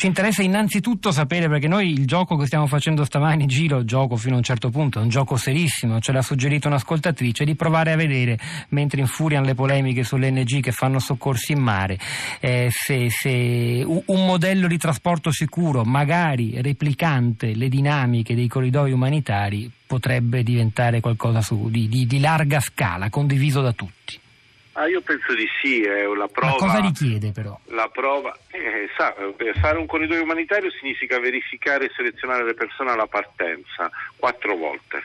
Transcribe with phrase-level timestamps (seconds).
[0.00, 4.32] Ci interessa innanzitutto sapere, perché noi il gioco che stiamo facendo stamani giro, gioco fino
[4.32, 7.96] a un certo punto, è un gioco serissimo, ce l'ha suggerito un'ascoltatrice, di provare a
[7.96, 8.38] vedere,
[8.70, 11.98] mentre infuriano le polemiche sulle NG che fanno soccorsi in mare,
[12.40, 19.70] eh, se, se un modello di trasporto sicuro, magari replicante le dinamiche dei corridoi umanitari,
[19.86, 24.18] potrebbe diventare qualcosa su, di, di, di larga scala, condiviso da tutti.
[24.72, 26.52] Ah, io penso di sì, è la prova.
[26.52, 27.58] Ma cosa richiede però?
[27.66, 29.14] La prova, eh, sa,
[29.60, 35.02] fare un corridoio umanitario significa verificare e selezionare le persone alla partenza quattro volte.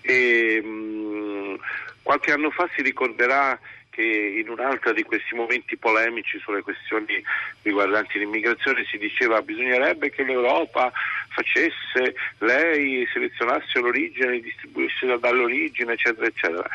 [0.00, 1.54] E, mh, mm,
[2.02, 3.58] qualche anno fa si ricorderà
[3.94, 7.22] che in un altro di questi momenti polemici sulle questioni
[7.62, 10.92] riguardanti l'immigrazione si diceva bisognerebbe che l'Europa
[11.34, 16.68] facesse lei, selezionasse l'origine, distribuisse dall'origine, eccetera, eccetera.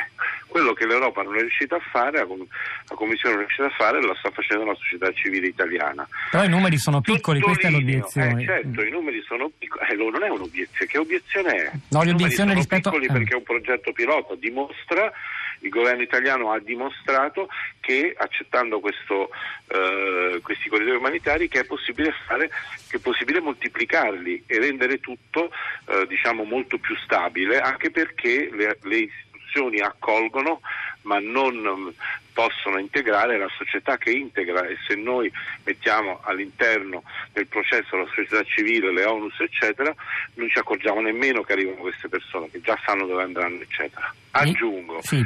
[0.47, 4.01] Quello che l'Europa non è riuscita a fare, la Commissione non è riuscita a fare,
[4.01, 6.07] lo sta facendo la società civile italiana.
[6.31, 8.41] Però i numeri sono piccoli, questa è l'obiezione.
[8.41, 11.71] Eh, certo, i numeri sono piccoli, eh, non è un'obiezione, che obiezione è?
[11.89, 12.89] No, l'obiezione rispetto...
[12.89, 13.13] piccoli eh.
[13.13, 15.11] perché è un progetto pilota, dimostra
[15.59, 17.47] il governo italiano ha dimostrato
[17.79, 19.29] che accettando questo,
[19.67, 22.49] eh, questi corridoi umanitari che è possibile fare,
[22.89, 25.51] che è possibile moltiplicarli e rendere tutto
[25.87, 30.61] eh, diciamo molto più stabile anche perché le, le istituzioni accolgono
[31.03, 31.93] ma non
[32.33, 35.31] possono integrare la società che integra e se noi
[35.63, 39.93] mettiamo all'interno del processo la società civile, le ONUS eccetera,
[40.35, 44.13] non ci accorgiamo nemmeno che arrivano queste persone che già sanno dove andranno eccetera.
[44.31, 45.25] Aggiungo, sì,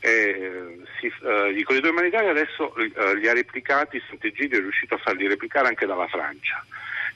[0.00, 4.98] eh, si, eh, i corridoi umanitari adesso eh, li ha replicati, Sant'Egidio è riuscito a
[4.98, 6.64] farli replicare anche dalla Francia.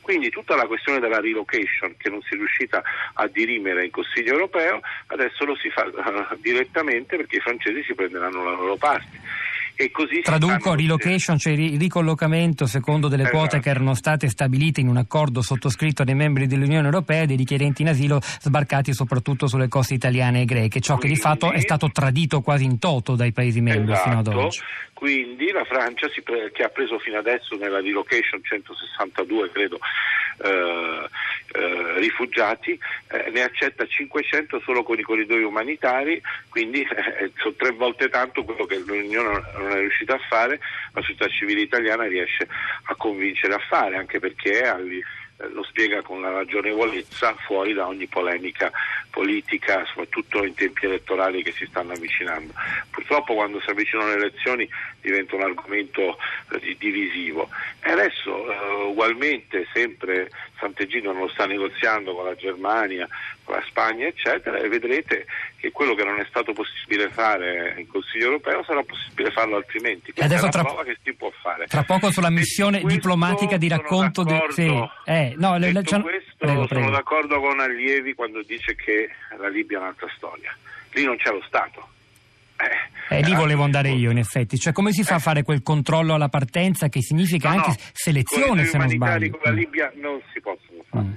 [0.05, 2.83] Quindi tutta la questione della relocation che non si è riuscita
[3.15, 7.95] a dirimere in Consiglio europeo, adesso lo si fa uh, direttamente perché i francesi si
[7.95, 9.19] prenderanno la loro parte.
[9.77, 13.39] E così Traduco relocation, cioè il ricollocamento secondo delle esatto.
[13.39, 17.83] quote che erano state stabilite in un accordo sottoscritto dai membri dell'Unione Europea dei richiedenti
[17.83, 21.59] in asilo sbarcati soprattutto sulle coste italiane e greche, ciò quindi, che di fatto è
[21.59, 24.61] stato tradito quasi in toto dai Paesi membri esatto, fino ad oggi.
[24.93, 29.79] Quindi la Francia pre- che ha preso fino adesso nella relocation 162 credo
[30.39, 31.09] eh,
[31.53, 32.79] eh, rifugiati,
[33.09, 38.45] eh, ne accetta 500 solo con i corridoi umanitari, quindi eh, sono tre volte tanto
[38.45, 40.61] quello che l'Unione non è riuscita a fare,
[40.93, 42.49] la società civile italiana riesce
[42.85, 48.07] a convincere a fare, anche perché eh, lo spiega con la ragionevolezza fuori da ogni
[48.07, 48.71] polemica
[49.15, 52.53] politica, soprattutto in tempi elettorali che si stanno avvicinando.
[52.91, 54.69] Purtroppo quando si avvicinano le elezioni
[55.01, 56.19] diventa un argomento
[56.51, 57.49] eh, divisivo.
[57.81, 63.07] E adesso eh, ugualmente sempre Sant'Egino non lo sta negoziando con la Germania,
[63.45, 65.27] con la Spagna, eccetera, e vedrete
[65.57, 70.13] che quello che non è stato possibile fare in Consiglio europeo sarà possibile farlo altrimenti.
[70.13, 71.67] Questa adesso è tra, prova che si può fare.
[71.67, 74.37] Tra poco sulla missione diplomatica di racconto di...
[74.49, 74.73] Sì.
[75.05, 76.85] Eh, no, le, questo, prego, prego.
[76.85, 80.55] sono d'accordo con Allievi quando dice che la Libia è un'altra storia.
[80.93, 81.89] Lì non c'è lo Stato.
[83.11, 86.15] Eh, lì volevo andare io in effetti, cioè come si fa a fare quel controllo
[86.15, 87.77] alla partenza che significa no, anche no.
[87.93, 89.31] selezione se non sbaglio?
[89.31, 89.51] con la.
[89.51, 91.13] Libia non si possono fare mm.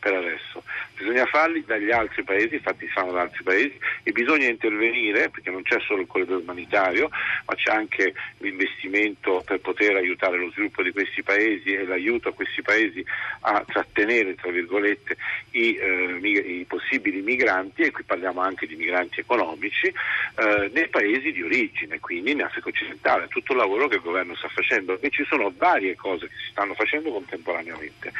[0.00, 0.64] Per adesso
[0.96, 5.62] bisogna farli dagli altri paesi, fatti fanno da altri paesi e bisogna intervenire perché non
[5.62, 7.08] c'è solo il corridoio umanitario
[7.46, 12.32] ma c'è anche l'investimento per poter aiutare lo sviluppo di questi paesi e l'aiuto a
[12.32, 13.04] questi paesi
[13.40, 15.16] a trattenere tra virgolette
[15.52, 21.32] i, eh, i possibili migranti e qui parliamo anche di migranti economici eh, nei paesi
[21.32, 25.10] di origine, quindi in Africa occidentale, tutto il lavoro che il governo sta facendo e
[25.10, 28.12] ci sono varie cose che si stanno facendo contemporaneamente.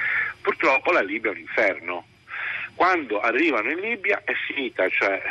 [0.51, 2.05] Purtroppo la Libia è un inferno
[2.75, 5.23] quando arrivano in Libia è finita, cioè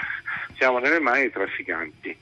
[0.57, 2.16] siamo nelle mani dei trafficanti.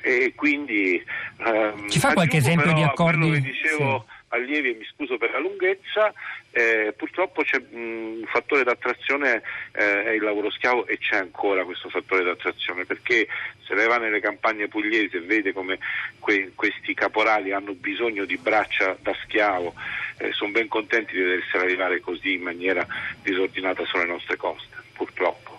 [0.00, 1.02] E quindi,
[1.38, 3.32] ehm, Ci fa qualche esempio di accordi?
[3.32, 4.14] Che dicevo sì.
[4.36, 6.12] Allievi, e mi scuso per la lunghezza,
[6.50, 9.42] eh, purtroppo c'è mh, un fattore d'attrazione,
[9.72, 13.26] eh, è il lavoro schiavo e c'è ancora questo fattore d'attrazione perché
[13.66, 15.78] se lei va nelle campagne pugliesi e vede come
[16.18, 19.74] que- questi caporali hanno bisogno di braccia da schiavo
[20.18, 22.86] eh, sono ben contenti di vedersi arrivare così in maniera
[23.22, 25.55] disordinata sulle nostre coste, purtroppo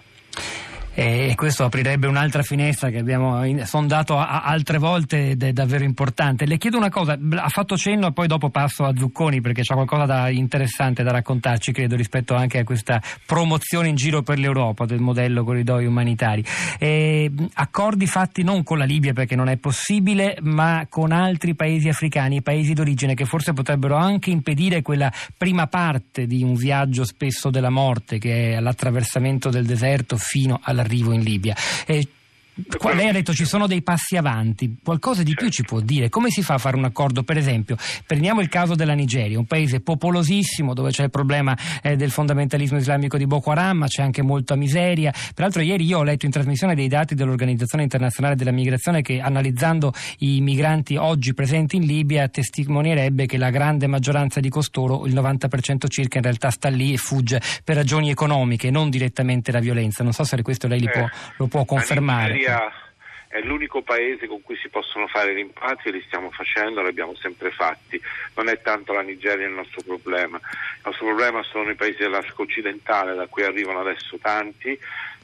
[0.99, 6.47] e questo aprirebbe un'altra finestra che abbiamo sondato altre volte ed è davvero importante.
[6.47, 9.75] Le chiedo una cosa, ha fatto cenno e poi dopo passo a Zucconi perché c'è
[9.75, 14.85] qualcosa di interessante da raccontarci, credo, rispetto anche a questa promozione in giro per l'Europa
[14.85, 16.44] del modello corridoi umanitari.
[16.79, 21.89] E, accordi fatti non con la Libia perché non è possibile, ma con altri paesi
[21.89, 27.51] africani, paesi d'origine che forse potrebbero anche impedire quella prima parte di un viaggio spesso
[27.51, 31.56] della morte che è l'attraversamento del deserto fino alla arrivo in Libia.
[31.86, 32.07] Eh,
[32.77, 36.09] Qua, lei ha detto ci sono dei passi avanti, qualcosa di più ci può dire?
[36.09, 37.21] Come si fa a fare un accordo?
[37.21, 37.75] Per esempio,
[38.06, 42.80] prendiamo il caso della Nigeria, un paese popolosissimo dove c'è il problema eh, del fondamentalismo
[42.80, 45.13] islamico di Boko Haram, ma c'è anche molta miseria.
[45.36, 49.94] Peraltro ieri io ho letto in trasmissione dei dati dell'Organizzazione Internazionale della Migrazione che analizzando
[50.19, 55.86] i migranti oggi presenti in Libia testimonierebbe che la grande maggioranza di costoro, il 90%
[55.88, 60.03] circa, in realtà sta lì e fugge per ragioni economiche, non direttamente la violenza.
[60.03, 61.07] Non so se questo lei può,
[61.38, 62.46] lo può confermare.
[62.47, 62.71] Nigeria
[63.27, 67.13] è l'unico paese con cui si possono fare rimpatri e li stiamo facendo, li abbiamo
[67.15, 68.01] sempre fatti.
[68.35, 72.41] Non è tanto la Nigeria il nostro problema, il nostro problema sono i paesi dell'Africa
[72.41, 74.79] occidentale da cui arrivano adesso tanti,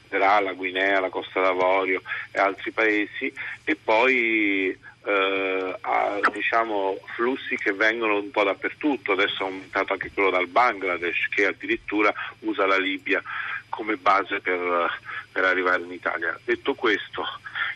[0.09, 3.33] la Guinea, la Costa d'Avorio e altri paesi
[3.63, 10.11] e poi eh, a diciamo, flussi che vengono un po' dappertutto, adesso è aumentato anche
[10.13, 13.23] quello dal Bangladesh che addirittura usa la Libia
[13.69, 14.99] come base per,
[15.33, 16.39] per arrivare in Italia.
[16.45, 17.25] Detto questo,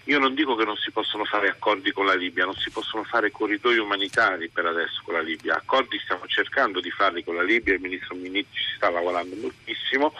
[0.05, 3.03] io non dico che non si possono fare accordi con la Libia, non si possono
[3.03, 5.55] fare corridoi umanitari per adesso con la Libia.
[5.55, 10.13] Accordi stiamo cercando di farli con la Libia, il ministro Miniti ci sta lavorando moltissimo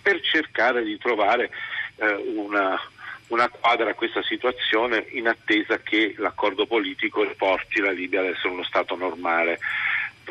[0.00, 1.50] per cercare di trovare
[1.96, 2.80] eh, una,
[3.26, 8.48] una quadra a questa situazione in attesa che l'accordo politico porti la Libia ad essere
[8.48, 9.58] uno Stato normale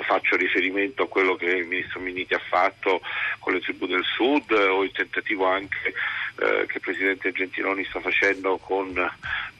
[0.04, 3.02] faccio riferimento a quello che il ministro Miniti ha fatto
[3.40, 5.94] con le tribù del sud o il tentativo anche
[6.40, 8.94] eh, che il presidente Gentiloni sta facendo con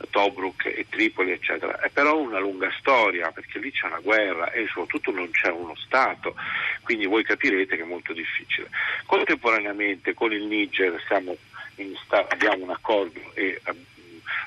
[0.10, 1.80] Tobruk e Tripoli eccetera.
[1.80, 5.76] È però una lunga storia perché lì c'è una guerra e soprattutto non c'è uno
[5.76, 6.36] Stato,
[6.84, 8.70] quindi voi capirete che è molto difficile.
[9.06, 13.76] Contemporaneamente con il Niger sta- abbiamo un accordo e eh,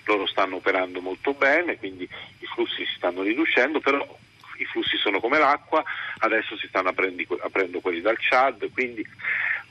[0.05, 4.19] loro stanno operando molto bene, quindi i flussi si stanno riducendo, però
[4.59, 5.83] i flussi sono come l'acqua,
[6.19, 9.05] adesso si stanno aprendo, aprendo quelli dal Chad, quindi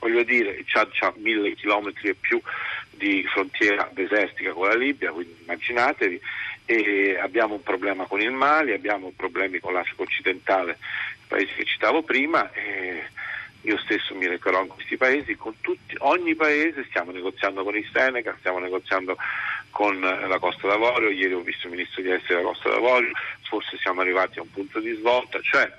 [0.01, 2.41] voglio dire il Chad ha mille chilometri e più
[2.89, 6.19] di frontiera desertica con la Libia, quindi immaginatevi,
[6.65, 10.77] e abbiamo un problema con il Mali, abbiamo problemi con l'Africa occidentale,
[11.13, 12.51] i paesi che citavo prima.
[12.51, 13.03] E
[13.63, 17.87] io stesso mi recherò in questi paesi, con tutti, ogni paese stiamo negoziando con il
[17.93, 19.15] Seneca, stiamo negoziando
[19.69, 23.11] con la Costa d'Avorio, ieri ho visto il ministro di Esteri della Costa d'Avorio,
[23.47, 25.71] forse siamo arrivati a un punto di svolta, cioè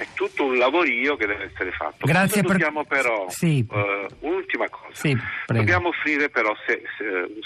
[0.00, 2.06] è tutto un lavorio che deve essere fatto.
[2.06, 2.52] Grazie per...
[2.52, 3.64] Dobbiamo però, sì.
[3.68, 5.16] uh, un'ultima cosa, sì,
[5.46, 7.04] dobbiamo offrire però se, se,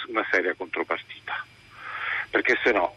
[0.09, 1.45] una seria contropartita,
[2.31, 2.95] perché se no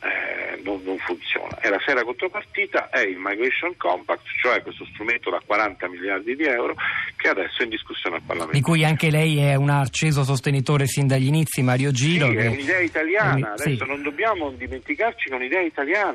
[0.00, 1.58] eh, non, non, funziona.
[1.60, 6.44] E la seria contropartita è il Migration Compact, cioè questo strumento da 40 miliardi di
[6.44, 6.74] euro
[7.16, 8.56] che adesso è in discussione al Parlamento.
[8.56, 12.28] Di cui anche lei è un acceso sostenitore sin dagli inizi, Mario Giro.
[12.28, 12.42] Sì, che...
[12.42, 13.88] è un'idea italiana, adesso sì.
[13.90, 16.14] non dobbiamo dimenticarci che è un'idea italiana.